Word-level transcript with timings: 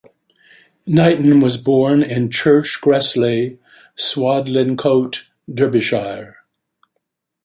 Knighton 0.87 1.41
was 1.41 1.57
born 1.57 2.01
in 2.01 2.31
Church 2.31 2.79
Gresley, 2.81 3.59
Swadlincote, 3.95 5.27
Derbyshire. 5.47 6.37